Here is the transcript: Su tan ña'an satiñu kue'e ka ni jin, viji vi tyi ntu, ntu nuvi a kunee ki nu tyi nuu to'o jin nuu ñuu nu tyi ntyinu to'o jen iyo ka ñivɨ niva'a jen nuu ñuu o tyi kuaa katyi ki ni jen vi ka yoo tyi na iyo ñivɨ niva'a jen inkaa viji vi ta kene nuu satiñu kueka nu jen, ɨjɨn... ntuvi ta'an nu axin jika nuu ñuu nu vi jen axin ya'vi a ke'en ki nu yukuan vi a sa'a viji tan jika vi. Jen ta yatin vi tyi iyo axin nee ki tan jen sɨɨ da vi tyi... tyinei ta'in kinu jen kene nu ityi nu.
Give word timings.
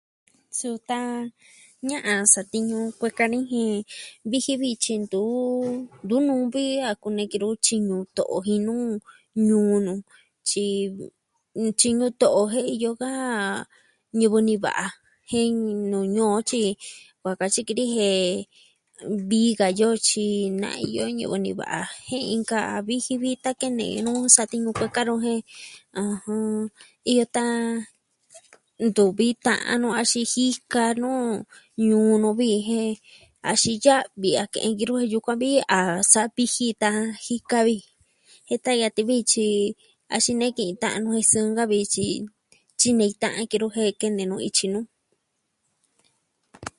Su 0.59 0.71
tan 0.89 1.05
ña'an 1.87 2.21
satiñu 2.33 2.79
kue'e 2.99 3.15
ka 3.17 3.25
ni 3.33 3.39
jin, 3.51 3.75
viji 4.29 4.53
vi 4.61 4.69
tyi 4.83 4.93
ntu, 5.03 5.21
ntu 6.05 6.15
nuvi 6.27 6.65
a 6.89 6.91
kunee 7.01 7.29
ki 7.31 7.37
nu 7.41 7.49
tyi 7.65 7.77
nuu 7.87 8.03
to'o 8.15 8.35
jin 8.47 8.61
nuu 8.67 8.89
ñuu 9.47 9.73
nu 9.85 9.93
tyi 10.49 10.67
ntyinu 11.67 12.05
to'o 12.21 12.41
jen 12.51 12.67
iyo 12.75 12.91
ka 13.01 13.09
ñivɨ 14.19 14.37
niva'a 14.47 14.85
jen 15.29 15.49
nuu 15.91 16.05
ñuu 16.15 16.31
o 16.37 16.39
tyi 16.49 16.63
kuaa 17.21 17.39
katyi 17.41 17.61
ki 17.67 17.73
ni 17.77 17.85
jen 17.95 18.25
vi 19.29 19.41
ka 19.59 19.67
yoo 19.79 19.95
tyi 20.07 20.27
na 20.61 20.69
iyo 20.87 21.03
ñivɨ 21.17 21.35
niva'a 21.45 21.79
jen 22.07 22.25
inkaa 22.35 22.73
viji 22.87 23.13
vi 23.23 23.29
ta 23.43 23.51
kene 23.59 23.85
nuu 24.05 24.21
satiñu 24.35 24.69
kueka 24.77 25.01
nu 25.07 25.13
jen, 25.25 25.39
ɨjɨn... 27.15 27.55
ntuvi 28.89 29.27
ta'an 29.45 29.77
nu 29.81 29.87
axin 29.99 30.27
jika 30.33 30.83
nuu 31.01 31.25
ñuu 31.87 32.13
nu 32.21 32.29
vi 32.39 32.49
jen 32.67 32.91
axin 33.51 33.75
ya'vi 33.83 34.29
a 34.43 34.45
ke'en 34.53 34.73
ki 34.77 34.83
nu 34.89 34.95
yukuan 35.13 35.37
vi 35.43 35.51
a 35.77 35.79
sa'a 36.11 36.31
viji 36.35 36.67
tan 36.81 36.97
jika 37.25 37.59
vi. 37.67 37.77
Jen 38.47 38.59
ta 38.65 38.71
yatin 38.81 39.05
vi 39.09 39.17
tyi 39.31 39.47
iyo 39.51 39.75
axin 40.15 40.37
nee 40.39 40.53
ki 40.57 40.65
tan 40.81 40.93
jen 41.09 41.25
sɨɨ 41.31 41.47
da 41.57 41.63
vi 41.71 41.79
tyi... 41.93 42.07
tyinei 42.79 43.13
ta'in 43.21 43.47
kinu 43.51 43.67
jen 43.75 43.91
kene 43.99 44.23
nu 44.29 44.35
ityi 44.47 44.67
nu. 44.73 44.79